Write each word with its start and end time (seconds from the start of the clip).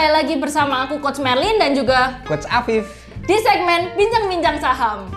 kembali 0.00 0.16
lagi 0.16 0.40
bersama 0.40 0.88
aku 0.88 0.96
Coach 0.96 1.20
Merlin 1.20 1.60
dan 1.60 1.76
juga 1.76 2.24
Coach 2.24 2.48
Afif. 2.48 2.88
di 3.28 3.36
segmen 3.36 3.92
Bincang-Bincang 4.00 4.56
Saham. 4.56 5.12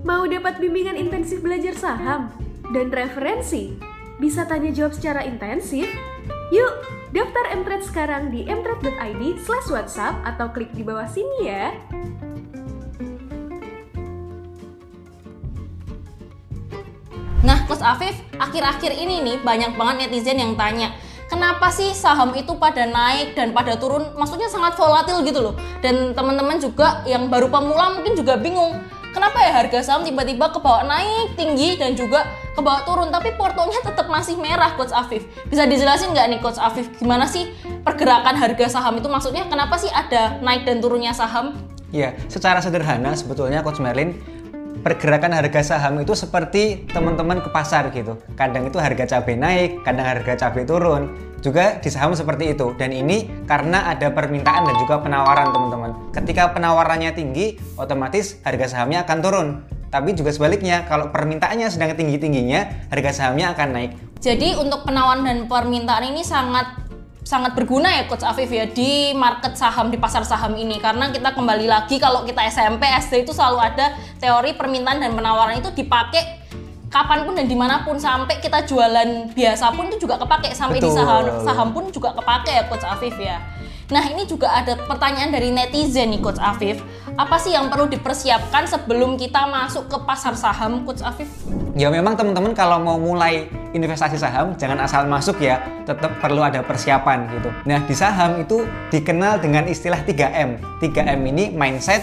Mau 0.00 0.24
dapat 0.24 0.56
bimbingan 0.56 0.96
intensif 0.96 1.44
belajar 1.44 1.76
saham 1.76 2.32
dan 2.72 2.88
referensi? 2.88 3.76
Bisa 4.16 4.48
tanya 4.48 4.72
jawab 4.72 4.96
secara 4.96 5.28
intensif? 5.28 5.84
Yuk, 6.48 6.72
daftar 7.12 7.52
Mtrade 7.52 7.84
sekarang 7.84 8.32
di 8.32 8.48
mtrade.id 8.48 9.44
slash 9.44 9.68
whatsapp 9.68 10.16
atau 10.24 10.48
klik 10.56 10.72
di 10.72 10.80
bawah 10.80 11.04
sini 11.04 11.52
ya. 11.52 11.76
Afif, 17.86 18.18
akhir-akhir 18.42 18.90
ini 18.98 19.22
nih 19.22 19.36
banyak 19.46 19.78
banget 19.78 20.10
netizen 20.10 20.42
yang 20.42 20.58
tanya, 20.58 20.90
kenapa 21.30 21.70
sih 21.70 21.94
saham 21.94 22.34
itu 22.34 22.58
pada 22.58 22.82
naik 22.82 23.38
dan 23.38 23.54
pada 23.54 23.78
turun? 23.78 24.10
Maksudnya 24.18 24.50
sangat 24.50 24.74
volatil 24.74 25.22
gitu 25.22 25.38
loh. 25.38 25.54
Dan 25.78 26.10
teman-teman 26.10 26.58
juga 26.58 27.06
yang 27.06 27.30
baru 27.30 27.46
pemula 27.46 27.94
mungkin 27.94 28.18
juga 28.18 28.34
bingung, 28.34 28.82
kenapa 29.14 29.38
ya 29.38 29.62
harga 29.62 29.86
saham 29.86 30.02
tiba-tiba 30.02 30.50
ke 30.50 30.58
bawah 30.58 30.82
naik 30.82 31.38
tinggi 31.38 31.78
dan 31.78 31.94
juga 31.94 32.26
ke 32.52 32.60
bawah 32.60 32.82
turun, 32.82 33.14
tapi 33.14 33.30
portonya 33.38 33.78
tetap 33.86 34.10
masih 34.10 34.34
merah, 34.34 34.74
Coach 34.74 34.90
Afif. 34.90 35.22
Bisa 35.46 35.62
dijelasin 35.62 36.10
nggak 36.10 36.26
nih, 36.26 36.40
Coach 36.42 36.58
Afif, 36.58 36.90
gimana 36.98 37.30
sih 37.30 37.54
pergerakan 37.86 38.34
harga 38.34 38.66
saham 38.66 38.98
itu? 38.98 39.06
Maksudnya 39.06 39.46
kenapa 39.46 39.78
sih 39.78 39.88
ada 39.94 40.42
naik 40.42 40.66
dan 40.66 40.82
turunnya 40.82 41.14
saham? 41.14 41.54
Ya, 41.94 42.18
secara 42.26 42.58
sederhana 42.58 43.14
sebetulnya 43.14 43.62
Coach 43.62 43.78
Merlin 43.78 44.18
pergerakan 44.84 45.36
harga 45.36 45.76
saham 45.76 46.00
itu 46.00 46.12
seperti 46.12 46.88
teman-teman 46.90 47.40
ke 47.40 47.48
pasar 47.52 47.88
gitu. 47.92 48.20
Kadang 48.34 48.68
itu 48.68 48.76
harga 48.76 49.04
cabai 49.16 49.36
naik, 49.36 49.70
kadang 49.84 50.06
harga 50.06 50.32
cabai 50.46 50.64
turun. 50.64 51.12
Juga 51.44 51.78
di 51.78 51.88
saham 51.92 52.16
seperti 52.16 52.56
itu. 52.56 52.74
Dan 52.74 52.90
ini 52.90 53.28
karena 53.46 53.92
ada 53.92 54.10
permintaan 54.10 54.66
dan 54.66 54.76
juga 54.80 54.98
penawaran 54.98 55.52
teman-teman. 55.52 55.90
Ketika 56.10 56.50
penawarannya 56.50 57.12
tinggi, 57.12 57.60
otomatis 57.78 58.40
harga 58.42 58.72
sahamnya 58.72 59.04
akan 59.04 59.18
turun. 59.20 59.48
Tapi 59.86 60.12
juga 60.18 60.34
sebaliknya, 60.34 60.82
kalau 60.90 61.14
permintaannya 61.14 61.70
sedang 61.70 61.94
tinggi-tingginya, 61.94 62.90
harga 62.90 63.22
sahamnya 63.22 63.54
akan 63.54 63.68
naik. 63.70 63.92
Jadi 64.18 64.58
untuk 64.58 64.82
penawaran 64.82 65.22
dan 65.22 65.38
permintaan 65.46 66.10
ini 66.10 66.26
sangat 66.26 66.85
sangat 67.26 67.58
berguna 67.58 67.90
ya 67.90 68.06
Coach 68.06 68.22
Afif 68.22 68.46
ya 68.54 68.70
di 68.70 69.10
market 69.10 69.58
saham 69.58 69.90
di 69.90 69.98
pasar 69.98 70.22
saham 70.22 70.54
ini 70.54 70.78
karena 70.78 71.10
kita 71.10 71.34
kembali 71.34 71.66
lagi 71.66 71.98
kalau 71.98 72.22
kita 72.22 72.46
SMP 72.46 72.86
SD 72.86 73.26
itu 73.26 73.34
selalu 73.34 73.66
ada 73.66 73.98
teori 74.22 74.54
permintaan 74.54 75.02
dan 75.02 75.10
penawaran 75.10 75.58
itu 75.58 75.74
dipakai 75.74 76.46
kapan 76.86 77.26
pun 77.26 77.34
dan 77.34 77.50
di 77.50 77.58
mana 77.58 77.82
pun 77.82 77.98
sampai 77.98 78.38
kita 78.38 78.62
jualan 78.62 79.34
biasa 79.34 79.74
pun 79.74 79.90
itu 79.90 80.06
juga 80.06 80.22
kepake 80.22 80.54
sampai 80.54 80.78
di 80.78 80.86
Betul. 80.86 81.02
saham 81.02 81.24
saham 81.42 81.68
pun 81.74 81.90
juga 81.90 82.14
kepake 82.14 82.52
ya 82.54 82.62
Coach 82.70 82.86
Afif 82.86 83.18
ya. 83.18 83.42
Nah 83.90 84.06
ini 84.06 84.22
juga 84.22 84.46
ada 84.50 84.78
pertanyaan 84.86 85.34
dari 85.34 85.50
netizen 85.50 86.14
nih 86.14 86.22
Coach 86.22 86.38
Afif. 86.38 86.78
Apa 87.18 87.42
sih 87.42 87.58
yang 87.58 87.66
perlu 87.66 87.90
dipersiapkan 87.90 88.70
sebelum 88.70 89.18
kita 89.18 89.50
masuk 89.50 89.90
ke 89.90 89.98
pasar 90.06 90.38
saham 90.38 90.86
Coach 90.86 91.02
Afif? 91.02 91.26
Ya 91.76 91.92
memang 91.92 92.16
teman-teman 92.16 92.56
kalau 92.56 92.80
mau 92.80 92.96
mulai 92.96 93.52
investasi 93.76 94.16
saham 94.16 94.56
jangan 94.56 94.80
asal 94.80 95.04
masuk 95.04 95.44
ya, 95.44 95.60
tetap 95.84 96.08
perlu 96.24 96.40
ada 96.40 96.64
persiapan 96.64 97.28
gitu. 97.36 97.52
Nah 97.68 97.84
di 97.84 97.92
saham 97.92 98.40
itu 98.40 98.64
dikenal 98.88 99.44
dengan 99.44 99.68
istilah 99.68 100.00
3M. 100.00 100.56
3M 100.80 101.20
ini 101.36 101.52
mindset, 101.52 102.00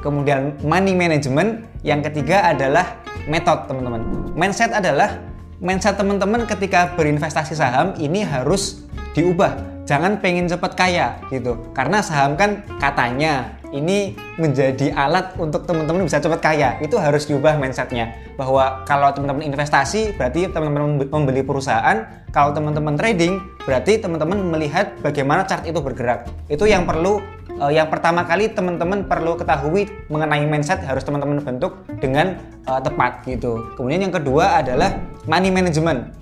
kemudian 0.00 0.56
money 0.64 0.96
management, 0.96 1.68
yang 1.84 2.00
ketiga 2.00 2.48
adalah 2.48 2.96
method 3.28 3.68
teman-teman. 3.68 4.00
Mindset 4.32 4.72
adalah 4.72 5.20
mindset 5.60 6.00
teman-teman 6.00 6.48
ketika 6.48 6.96
berinvestasi 6.96 7.52
saham 7.52 7.92
ini 8.00 8.24
harus 8.24 8.88
diubah. 9.12 9.69
Jangan 9.90 10.22
pengen 10.22 10.46
cepat 10.46 10.78
kaya 10.78 11.18
gitu. 11.34 11.58
Karena 11.74 11.98
saham 11.98 12.38
kan 12.38 12.62
katanya 12.78 13.58
ini 13.74 14.14
menjadi 14.38 14.94
alat 14.94 15.34
untuk 15.34 15.66
teman-teman 15.66 16.06
bisa 16.06 16.22
cepat 16.22 16.38
kaya. 16.38 16.78
Itu 16.78 16.94
harus 16.94 17.26
diubah 17.26 17.58
mindsetnya. 17.58 18.14
Bahwa 18.38 18.86
kalau 18.86 19.10
teman-teman 19.10 19.42
investasi 19.50 20.14
berarti 20.14 20.46
teman-teman 20.46 21.10
membeli 21.10 21.42
perusahaan. 21.42 22.22
Kalau 22.30 22.54
teman-teman 22.54 22.94
trading 22.94 23.42
berarti 23.66 23.98
teman-teman 23.98 24.38
melihat 24.54 24.94
bagaimana 25.02 25.42
chart 25.42 25.66
itu 25.66 25.82
bergerak. 25.82 26.30
Itu 26.46 26.70
yang 26.70 26.86
perlu 26.86 27.18
eh, 27.50 27.74
yang 27.74 27.90
pertama 27.90 28.22
kali 28.22 28.54
teman-teman 28.54 29.10
perlu 29.10 29.34
ketahui 29.34 29.90
mengenai 30.06 30.46
mindset 30.46 30.86
harus 30.86 31.02
teman-teman 31.02 31.42
bentuk 31.42 31.82
dengan 31.98 32.38
eh, 32.62 32.80
tepat 32.86 33.26
gitu. 33.26 33.74
Kemudian 33.74 34.06
yang 34.06 34.14
kedua 34.14 34.62
adalah 34.62 35.02
money 35.26 35.50
management. 35.50 36.14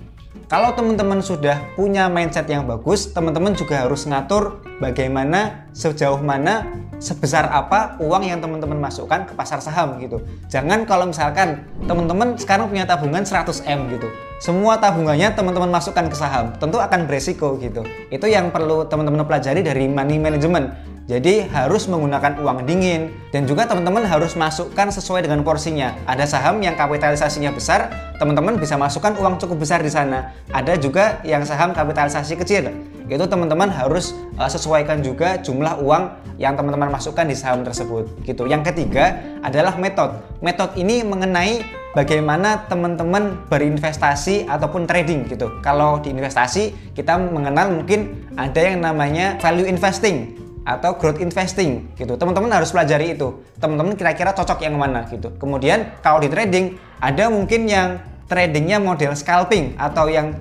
Kalau 0.47 0.71
teman-teman 0.77 1.19
sudah 1.19 1.59
punya 1.75 2.07
mindset 2.07 2.47
yang 2.47 2.63
bagus, 2.63 3.11
teman-teman 3.11 3.57
juga 3.57 3.83
harus 3.83 4.07
ngatur 4.07 4.63
bagaimana 4.79 5.67
sejauh 5.75 6.23
mana 6.23 6.69
sebesar 6.99 7.47
apa 7.51 7.99
uang 7.99 8.23
yang 8.27 8.39
teman-teman 8.39 8.79
masukkan 8.79 9.27
ke 9.27 9.33
pasar 9.35 9.59
saham 9.59 9.99
gitu. 9.99 10.23
Jangan 10.47 10.87
kalau 10.87 11.09
misalkan 11.09 11.63
teman-teman 11.87 12.35
sekarang 12.39 12.71
punya 12.71 12.87
tabungan 12.87 13.23
100M 13.23 13.91
gitu. 13.91 14.07
Semua 14.39 14.79
tabungannya 14.79 15.35
teman-teman 15.35 15.67
masukkan 15.67 16.07
ke 16.07 16.15
saham, 16.15 16.55
tentu 16.55 16.79
akan 16.79 17.09
beresiko 17.09 17.59
gitu. 17.59 17.83
Itu 18.07 18.27
yang 18.27 18.55
perlu 18.55 18.87
teman-teman 18.87 19.27
pelajari 19.27 19.59
dari 19.59 19.91
money 19.91 20.15
management. 20.15 20.98
Jadi 21.09 21.49
harus 21.49 21.89
menggunakan 21.89 22.37
uang 22.37 22.69
dingin 22.69 23.09
dan 23.33 23.49
juga 23.49 23.65
teman-teman 23.65 24.05
harus 24.05 24.37
masukkan 24.37 24.93
sesuai 24.93 25.25
dengan 25.25 25.41
porsinya. 25.41 25.97
Ada 26.05 26.29
saham 26.29 26.61
yang 26.61 26.77
kapitalisasinya 26.77 27.49
besar, 27.49 27.89
teman-teman 28.21 28.61
bisa 28.61 28.77
masukkan 28.77 29.17
uang 29.17 29.41
cukup 29.41 29.65
besar 29.65 29.81
di 29.81 29.89
sana. 29.89 30.37
Ada 30.53 30.77
juga 30.77 31.17
yang 31.25 31.41
saham 31.49 31.73
kapitalisasi 31.73 32.37
kecil. 32.37 32.69
Itu 33.09 33.25
teman-teman 33.25 33.73
harus 33.73 34.13
uh, 34.37 34.45
sesuaikan 34.45 35.01
juga 35.01 35.41
jumlah 35.41 35.81
uang 35.81 36.37
yang 36.37 36.53
teman-teman 36.53 36.93
masukkan 36.93 37.25
di 37.25 37.33
saham 37.33 37.65
tersebut 37.65 38.05
gitu. 38.21 38.45
Yang 38.45 38.69
ketiga 38.69 39.17
adalah 39.41 39.81
metode. 39.81 40.13
Metode 40.45 40.77
ini 40.77 41.01
mengenai 41.01 41.65
bagaimana 41.97 42.69
teman-teman 42.69 43.49
berinvestasi 43.49 44.45
ataupun 44.45 44.85
trading 44.85 45.25
gitu. 45.25 45.57
Kalau 45.65 45.97
di 46.05 46.13
investasi 46.13 46.93
kita 46.93 47.17
mengenal 47.17 47.81
mungkin 47.81 48.29
ada 48.37 48.61
yang 48.61 48.85
namanya 48.85 49.41
value 49.41 49.65
investing 49.65 50.48
atau 50.77 50.93
growth 50.93 51.17
investing 51.17 51.89
gitu. 51.97 52.13
Teman-teman 52.13 52.53
harus 52.53 52.69
pelajari 52.69 53.17
itu. 53.17 53.41
Teman-teman 53.57 53.97
kira-kira 53.97 54.37
cocok 54.37 54.61
yang 54.61 54.77
mana 54.77 55.09
gitu. 55.09 55.33
Kemudian 55.41 55.97
kalau 56.05 56.21
di 56.21 56.29
trading 56.29 56.77
ada 57.01 57.33
mungkin 57.33 57.65
yang 57.65 57.97
tradingnya 58.29 58.77
model 58.77 59.17
scalping 59.17 59.73
atau 59.81 60.05
yang 60.05 60.37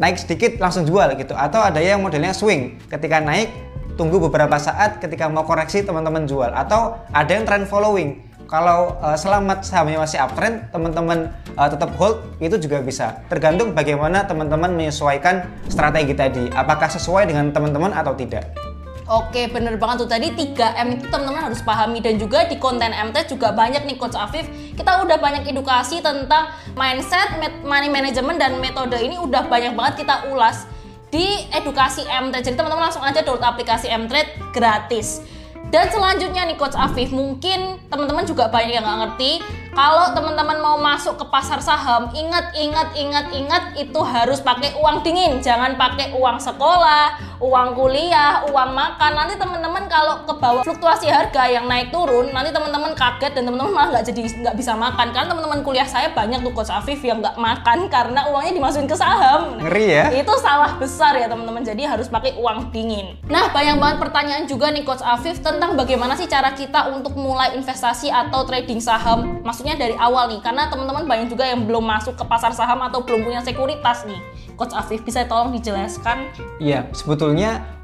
naik 0.00 0.16
sedikit 0.16 0.56
langsung 0.56 0.88
jual 0.88 1.12
gitu. 1.20 1.36
Atau 1.36 1.60
ada 1.60 1.76
yang 1.76 2.00
modelnya 2.00 2.32
swing. 2.32 2.80
Ketika 2.88 3.20
naik 3.20 3.52
tunggu 4.00 4.16
beberapa 4.16 4.56
saat 4.56 4.96
ketika 5.00 5.28
mau 5.28 5.44
koreksi 5.44 5.84
teman-teman 5.84 6.24
jual. 6.24 6.48
Atau 6.48 6.96
ada 7.12 7.28
yang 7.28 7.44
trend 7.44 7.68
following. 7.68 8.24
Kalau 8.46 8.94
uh, 9.02 9.18
selamat 9.18 9.66
sahamnya 9.66 9.98
masih 9.98 10.22
uptrend, 10.22 10.70
teman-teman 10.70 11.34
uh, 11.58 11.66
tetap 11.66 11.90
hold 11.98 12.22
itu 12.38 12.54
juga 12.62 12.78
bisa. 12.78 13.18
Tergantung 13.26 13.74
bagaimana 13.74 14.22
teman-teman 14.22 14.70
menyesuaikan 14.70 15.42
strategi 15.66 16.14
tadi. 16.14 16.46
Apakah 16.54 16.86
sesuai 16.86 17.26
dengan 17.26 17.50
teman-teman 17.50 17.90
atau 17.90 18.14
tidak. 18.14 18.75
Oke, 19.06 19.46
bener 19.46 19.78
banget 19.78 20.02
tuh 20.02 20.10
tadi 20.10 20.34
3M 20.34 20.98
itu 20.98 21.06
teman-teman 21.06 21.46
harus 21.46 21.62
pahami 21.62 22.02
dan 22.02 22.18
juga 22.18 22.42
di 22.50 22.58
konten 22.58 22.90
MT 22.90 23.30
juga 23.30 23.54
banyak 23.54 23.86
nih 23.86 23.94
Coach 24.02 24.18
Afif. 24.18 24.50
Kita 24.74 24.98
udah 25.06 25.14
banyak 25.22 25.46
edukasi 25.46 26.02
tentang 26.02 26.50
mindset, 26.74 27.38
money 27.62 27.86
management 27.86 28.42
dan 28.42 28.58
metode 28.58 28.98
ini 28.98 29.14
udah 29.14 29.46
banyak 29.46 29.78
banget 29.78 30.02
kita 30.02 30.26
ulas 30.34 30.66
di 31.14 31.46
edukasi 31.54 32.02
MT. 32.02 32.50
Jadi 32.50 32.58
teman-teman 32.58 32.90
langsung 32.90 33.06
aja 33.06 33.22
download 33.22 33.46
aplikasi 33.46 33.94
MTrade 33.94 34.42
gratis. 34.50 35.22
Dan 35.70 35.86
selanjutnya 35.86 36.42
nih 36.42 36.58
Coach 36.58 36.74
Afif, 36.74 37.14
mungkin 37.14 37.78
teman-teman 37.86 38.26
juga 38.26 38.50
banyak 38.50 38.74
yang 38.74 38.82
nggak 38.82 38.98
ngerti 39.06 39.32
kalau 39.76 40.08
teman-teman 40.16 40.56
mau 40.56 40.80
masuk 40.80 41.20
ke 41.20 41.24
pasar 41.28 41.60
saham, 41.60 42.08
ingat, 42.16 42.48
ingat, 42.56 42.96
ingat, 42.96 43.28
ingat 43.28 43.64
itu 43.76 44.00
harus 44.00 44.40
pakai 44.40 44.72
uang 44.80 45.04
dingin, 45.04 45.36
jangan 45.44 45.76
pakai 45.76 46.16
uang 46.16 46.40
sekolah, 46.40 47.36
uang 47.44 47.76
kuliah, 47.76 48.40
uang 48.48 48.72
makan. 48.72 49.12
Nanti 49.12 49.36
teman-teman 49.36 49.84
kalau 49.84 50.24
ke 50.24 50.32
bawah 50.32 50.64
fluktuasi 50.64 51.12
harga 51.12 51.44
yang 51.52 51.68
naik 51.68 51.92
turun, 51.92 52.32
nanti 52.32 52.56
teman-teman 52.56 52.96
kaget 52.96 53.36
dan 53.36 53.52
teman-teman 53.52 53.72
malah 53.76 53.88
nggak 53.92 54.04
jadi 54.08 54.20
nggak 54.48 54.56
bisa 54.56 54.72
makan. 54.72 55.12
Karena 55.12 55.28
teman-teman 55.28 55.60
kuliah 55.60 55.84
saya 55.84 56.08
banyak 56.16 56.40
tuh 56.40 56.56
Coach 56.56 56.72
Afif 56.72 57.04
yang 57.04 57.20
nggak 57.20 57.36
makan 57.36 57.92
karena 57.92 58.32
uangnya 58.32 58.56
dimasukin 58.56 58.88
ke 58.88 58.96
saham. 58.96 59.60
Ngeri 59.60 59.86
ya? 59.92 60.04
Itu 60.24 60.32
salah 60.40 60.80
besar 60.80 61.20
ya 61.20 61.28
teman-teman. 61.28 61.60
Jadi 61.60 61.84
harus 61.84 62.08
pakai 62.08 62.32
uang 62.40 62.72
dingin. 62.72 63.20
Nah 63.28 63.52
banyak 63.52 63.76
banget 63.76 63.98
pertanyaan 64.00 64.48
juga 64.48 64.72
nih 64.72 64.88
Coach 64.88 65.04
Afif 65.04 65.44
tentang 65.44 65.76
bagaimana 65.76 66.16
sih 66.16 66.24
cara 66.24 66.56
kita 66.56 66.88
untuk 66.96 67.12
mulai 67.20 67.52
investasi 67.60 68.08
atau 68.08 68.48
trading 68.48 68.80
saham. 68.80 69.44
Dari 69.74 69.98
awal 69.98 70.30
nih, 70.30 70.38
karena 70.38 70.70
teman-teman 70.70 71.02
banyak 71.10 71.26
juga 71.26 71.42
yang 71.42 71.66
belum 71.66 71.82
masuk 71.82 72.14
ke 72.14 72.22
pasar 72.22 72.54
saham 72.54 72.78
atau 72.86 73.02
belum 73.02 73.26
punya 73.26 73.42
sekuritas 73.42 74.06
nih. 74.06 74.22
Coach 74.54 74.70
Afif 74.78 75.02
bisa 75.02 75.26
tolong 75.26 75.50
dijelaskan? 75.50 76.30
Iya, 76.62 76.86
sebetulnya 76.94 77.75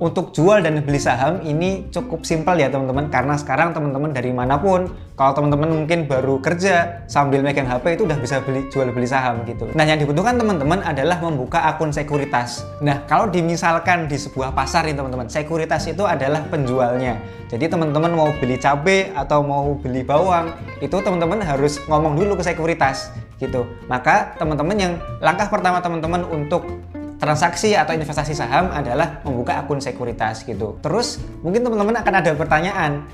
untuk 0.00 0.32
jual 0.32 0.64
dan 0.64 0.80
beli 0.80 0.96
saham 0.96 1.44
ini 1.44 1.92
cukup 1.92 2.24
simpel 2.24 2.56
ya 2.56 2.72
teman-teman 2.72 3.12
karena 3.12 3.36
sekarang 3.36 3.76
teman-teman 3.76 4.16
dari 4.16 4.32
mana 4.32 4.56
pun 4.56 4.88
kalau 5.12 5.36
teman-teman 5.36 5.84
mungkin 5.84 6.08
baru 6.08 6.40
kerja 6.40 7.04
sambil 7.04 7.44
megang 7.44 7.68
HP 7.68 8.00
itu 8.00 8.08
udah 8.08 8.16
bisa 8.16 8.40
beli 8.40 8.64
jual 8.72 8.88
beli 8.96 9.04
saham 9.04 9.44
gitu. 9.44 9.68
Nah 9.76 9.84
yang 9.84 10.00
dibutuhkan 10.00 10.40
teman-teman 10.40 10.80
adalah 10.80 11.20
membuka 11.20 11.60
akun 11.68 11.92
sekuritas. 11.92 12.64
Nah 12.80 13.04
kalau 13.04 13.28
dimisalkan 13.28 14.08
di 14.08 14.16
sebuah 14.16 14.56
pasar 14.56 14.88
nih 14.88 14.96
teman-teman, 14.96 15.28
sekuritas 15.28 15.84
itu 15.92 16.08
adalah 16.08 16.48
penjualnya. 16.48 17.20
Jadi 17.52 17.68
teman-teman 17.68 18.16
mau 18.16 18.32
beli 18.40 18.56
cabai 18.56 19.12
atau 19.12 19.44
mau 19.44 19.76
beli 19.76 20.00
bawang 20.00 20.48
itu 20.80 20.96
teman-teman 20.96 21.44
harus 21.44 21.76
ngomong 21.84 22.16
dulu 22.16 22.40
ke 22.40 22.48
sekuritas 22.48 23.12
gitu. 23.36 23.68
Maka 23.84 24.32
teman-teman 24.40 24.76
yang 24.80 24.92
langkah 25.20 25.52
pertama 25.52 25.84
teman-teman 25.84 26.24
untuk 26.24 26.64
transaksi 27.20 27.76
atau 27.76 27.92
investasi 27.92 28.32
saham 28.32 28.72
adalah 28.72 29.20
membuka 29.22 29.60
akun 29.60 29.78
sekuritas 29.78 30.42
gitu. 30.48 30.80
Terus 30.80 31.20
mungkin 31.44 31.62
teman-teman 31.62 32.00
akan 32.00 32.14
ada 32.16 32.32
pertanyaan, 32.32 33.04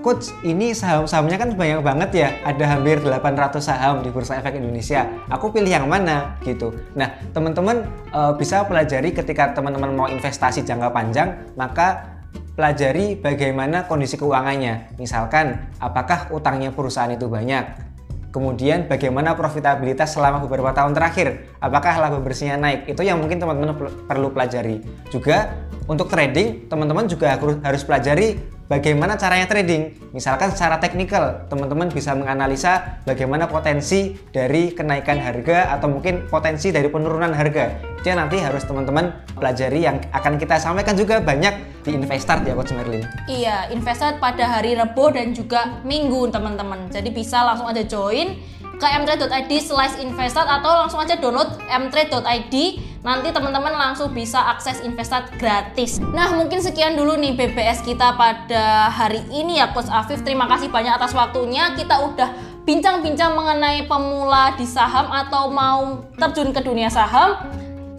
Coach, 0.00 0.32
ini 0.48 0.72
saham-sahamnya 0.72 1.36
kan 1.36 1.52
banyak 1.52 1.84
banget 1.84 2.10
ya, 2.16 2.28
ada 2.48 2.64
hampir 2.72 3.04
800 3.04 3.60
saham 3.60 4.00
di 4.00 4.08
Bursa 4.08 4.40
Efek 4.40 4.56
Indonesia. 4.56 5.04
Aku 5.28 5.52
pilih 5.52 5.68
yang 5.68 5.84
mana 5.84 6.40
gitu. 6.40 6.72
Nah, 6.96 7.20
teman-teman 7.36 7.84
e, 8.08 8.20
bisa 8.40 8.64
pelajari 8.64 9.12
ketika 9.12 9.52
teman-teman 9.52 9.92
mau 9.92 10.08
investasi 10.08 10.64
jangka 10.64 10.88
panjang, 10.88 11.52
maka 11.52 12.16
pelajari 12.56 13.20
bagaimana 13.20 13.84
kondisi 13.84 14.16
keuangannya. 14.16 14.96
Misalkan, 14.96 15.68
apakah 15.76 16.32
utangnya 16.32 16.72
perusahaan 16.72 17.12
itu 17.12 17.28
banyak? 17.28 17.89
Kemudian 18.30 18.86
bagaimana 18.86 19.34
profitabilitas 19.34 20.14
selama 20.14 20.38
beberapa 20.46 20.70
tahun 20.70 20.94
terakhir? 20.94 21.50
Apakah 21.58 21.98
laba 21.98 22.22
bersihnya 22.22 22.54
naik? 22.54 22.86
Itu 22.86 23.02
yang 23.02 23.18
mungkin 23.18 23.42
teman-teman 23.42 23.74
perlu 24.06 24.30
pelajari. 24.30 24.86
Juga 25.10 25.50
untuk 25.90 26.06
trading, 26.06 26.70
teman-teman 26.70 27.10
juga 27.10 27.34
harus 27.38 27.82
pelajari 27.82 28.38
bagaimana 28.70 29.18
caranya 29.18 29.50
trading. 29.50 30.14
Misalkan 30.14 30.54
secara 30.54 30.78
teknikal, 30.78 31.50
teman-teman 31.50 31.90
bisa 31.90 32.14
menganalisa 32.14 33.02
bagaimana 33.02 33.50
potensi 33.50 34.14
dari 34.30 34.70
kenaikan 34.70 35.18
harga 35.18 35.74
atau 35.74 35.90
mungkin 35.90 36.30
potensi 36.30 36.70
dari 36.70 36.86
penurunan 36.86 37.34
harga. 37.34 37.90
Yang 38.06 38.16
nanti 38.16 38.36
harus 38.40 38.62
teman-teman 38.64 39.12
pelajari 39.36 39.84
yang 39.84 40.00
akan 40.14 40.38
kita 40.40 40.56
sampaikan 40.56 40.96
juga 40.96 41.20
banyak 41.20 41.84
di 41.84 41.98
Investart 41.98 42.46
ya 42.46 42.54
Coach 42.54 42.72
Merlin. 42.72 43.04
Iya, 43.28 43.68
Investart 43.74 44.22
pada 44.22 44.46
hari 44.46 44.78
Rebo 44.78 45.12
dan 45.12 45.34
juga 45.36 45.82
Minggu 45.84 46.30
teman-teman. 46.32 46.88
Jadi 46.88 47.12
bisa 47.12 47.44
langsung 47.44 47.68
aja 47.68 47.84
join 47.84 48.38
ke 48.80 48.88
mtrade.id 48.88 49.52
slash 49.60 50.00
investart 50.00 50.48
atau 50.48 50.72
langsung 50.72 51.04
aja 51.04 51.20
download 51.20 51.60
mtrade.id 51.68 52.54
nanti 53.00 53.32
teman-teman 53.32 53.72
langsung 53.72 54.12
bisa 54.12 54.36
akses 54.52 54.84
investart 54.84 55.32
gratis. 55.40 56.00
Nah 56.12 56.36
mungkin 56.36 56.60
sekian 56.60 57.00
dulu 57.00 57.16
nih 57.16 57.32
BBS 57.32 57.80
kita 57.80 58.12
pada 58.16 58.92
hari 58.92 59.24
ini 59.32 59.56
ya 59.56 59.72
Coach 59.72 59.88
Afif. 59.88 60.20
Terima 60.20 60.44
kasih 60.44 60.68
banyak 60.68 61.00
atas 61.00 61.16
waktunya. 61.16 61.72
Kita 61.72 61.96
udah 62.12 62.28
bincang-bincang 62.68 63.32
mengenai 63.32 63.88
pemula 63.88 64.52
di 64.54 64.68
saham 64.68 65.08
atau 65.08 65.48
mau 65.48 66.04
terjun 66.20 66.52
ke 66.52 66.60
dunia 66.60 66.92
saham. 66.92 67.40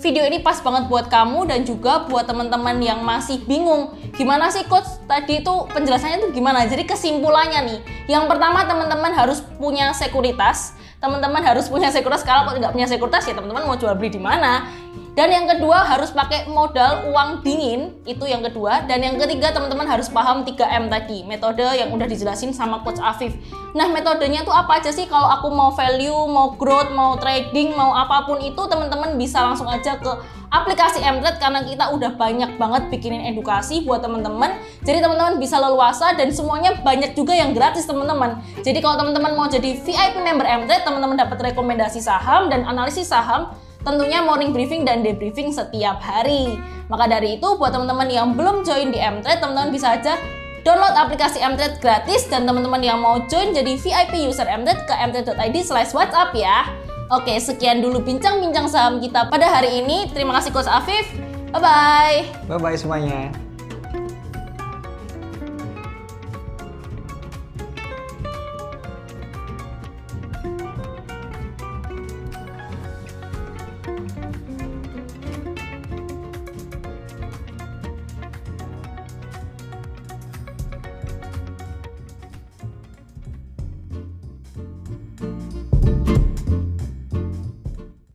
Video 0.02 0.26
ini 0.26 0.42
pas 0.42 0.58
banget 0.66 0.90
buat 0.90 1.14
kamu 1.14 1.46
dan 1.46 1.62
juga 1.62 2.10
buat 2.10 2.26
teman-teman 2.26 2.82
yang 2.82 3.06
masih 3.06 3.38
bingung. 3.46 3.94
Gimana 4.18 4.50
sih 4.50 4.66
coach? 4.66 4.90
Tadi 5.06 5.46
itu 5.46 5.54
penjelasannya 5.70 6.26
tuh 6.26 6.34
gimana? 6.34 6.66
Jadi 6.66 6.90
kesimpulannya 6.90 7.70
nih 7.70 7.80
yang 8.10 8.26
pertama 8.26 8.66
teman-teman 8.66 9.14
harus 9.14 9.46
punya 9.62 9.94
sekuritas 9.94 10.74
teman-teman 11.02 11.42
harus 11.42 11.66
punya 11.66 11.90
sekuritas 11.90 12.22
kalau 12.22 12.46
nggak 12.46 12.72
punya 12.72 12.86
sekuritas 12.86 13.26
ya 13.26 13.34
teman-teman 13.34 13.66
mau 13.66 13.76
jual 13.76 13.98
beli 13.98 14.14
di 14.14 14.22
mana 14.22 14.70
dan 15.12 15.28
yang 15.28 15.44
kedua 15.44 15.84
harus 15.84 16.16
pakai 16.16 16.48
modal 16.48 17.12
uang 17.12 17.44
dingin, 17.44 17.92
itu 18.08 18.24
yang 18.24 18.40
kedua. 18.40 18.88
Dan 18.88 19.04
yang 19.04 19.20
ketiga 19.20 19.52
teman-teman 19.52 19.84
harus 19.84 20.08
paham 20.08 20.48
3M 20.48 20.88
tadi, 20.88 21.28
metode 21.28 21.68
yang 21.68 21.92
udah 21.92 22.08
dijelasin 22.08 22.56
sama 22.56 22.80
Coach 22.88 23.04
Afif. 23.04 23.36
Nah 23.76 23.92
metodenya 23.92 24.48
tuh 24.48 24.56
apa 24.56 24.80
aja 24.80 24.88
sih 24.88 25.12
kalau 25.12 25.28
aku 25.28 25.52
mau 25.52 25.76
value, 25.76 26.16
mau 26.32 26.56
growth, 26.56 26.96
mau 26.96 27.20
trading, 27.20 27.76
mau 27.76 27.92
apa 27.92 28.24
pun 28.24 28.40
itu 28.40 28.64
teman-teman 28.72 29.20
bisa 29.20 29.44
langsung 29.44 29.68
aja 29.68 30.00
ke 30.00 30.12
aplikasi 30.52 31.00
Mtrade 31.00 31.40
karena 31.40 31.64
kita 31.64 31.90
udah 31.96 32.12
banyak 32.20 32.60
banget 32.60 32.84
bikinin 32.92 33.24
edukasi 33.32 33.88
buat 33.88 34.04
teman-teman. 34.04 34.60
Jadi 34.84 35.00
teman-teman 35.00 35.40
bisa 35.40 35.58
leluasa 35.58 36.12
dan 36.14 36.30
semuanya 36.30 36.76
banyak 36.84 37.16
juga 37.16 37.32
yang 37.32 37.56
gratis 37.56 37.88
teman-teman. 37.88 38.44
Jadi 38.60 38.84
kalau 38.84 39.00
teman-teman 39.00 39.32
mau 39.34 39.48
jadi 39.48 39.80
VIP 39.80 40.20
member 40.20 40.44
Mtrade, 40.44 40.84
teman-teman 40.84 41.16
dapat 41.16 41.40
rekomendasi 41.52 42.04
saham 42.04 42.52
dan 42.52 42.68
analisis 42.68 43.08
saham 43.08 43.56
Tentunya 43.82 44.22
morning 44.22 44.54
briefing 44.54 44.86
dan 44.86 45.02
debriefing 45.02 45.50
setiap 45.50 45.98
hari. 46.06 46.62
Maka 46.86 47.10
dari 47.10 47.42
itu 47.42 47.48
buat 47.58 47.74
teman-teman 47.74 48.06
yang 48.14 48.38
belum 48.38 48.62
join 48.62 48.94
di 48.94 49.02
Mtrade, 49.02 49.42
teman-teman 49.42 49.74
bisa 49.74 49.98
aja 49.98 50.22
download 50.62 50.94
aplikasi 50.94 51.42
Mtrade 51.42 51.82
gratis 51.82 52.30
dan 52.30 52.46
teman-teman 52.46 52.78
yang 52.78 53.02
mau 53.02 53.18
join 53.26 53.50
jadi 53.50 53.74
VIP 53.74 54.30
user 54.30 54.46
Mtrade 54.46 54.86
ke 54.86 54.94
mtrade.id 54.94 55.58
slash 55.66 55.98
whatsapp 55.98 56.30
ya. 56.38 56.70
Oke, 57.12 57.36
sekian 57.44 57.84
dulu 57.84 58.00
bincang-bincang 58.00 58.72
saham 58.72 59.04
kita 59.04 59.28
pada 59.28 59.44
hari 59.44 59.84
ini. 59.84 60.08
Terima 60.16 60.32
kasih 60.40 60.56
Coach 60.56 60.72
Afif. 60.72 61.04
Bye-bye. 61.52 62.48
Bye-bye 62.48 62.80
semuanya. 62.80 63.51